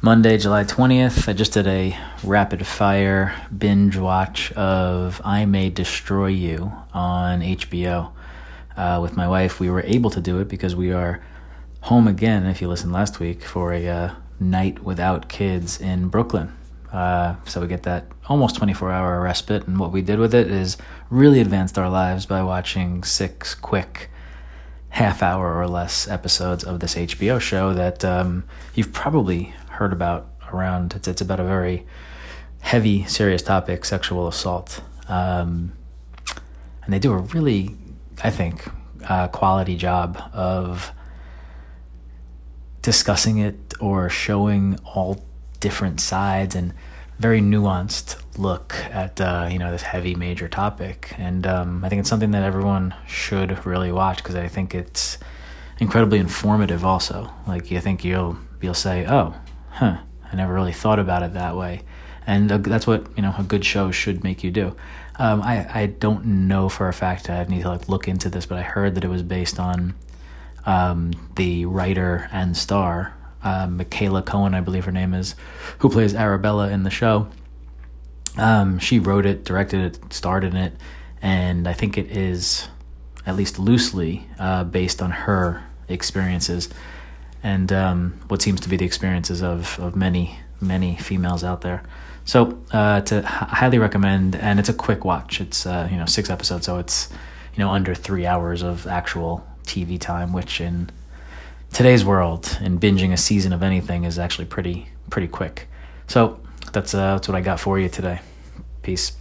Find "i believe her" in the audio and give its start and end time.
74.54-74.92